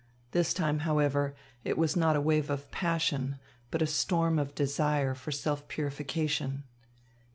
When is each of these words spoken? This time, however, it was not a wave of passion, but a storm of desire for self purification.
This 0.31 0.51
time, 0.51 0.79
however, 0.79 1.35
it 1.63 1.77
was 1.77 1.95
not 1.95 2.15
a 2.15 2.21
wave 2.21 2.49
of 2.49 2.71
passion, 2.71 3.37
but 3.69 3.83
a 3.83 3.85
storm 3.85 4.39
of 4.39 4.55
desire 4.55 5.13
for 5.13 5.31
self 5.31 5.67
purification. 5.67 6.63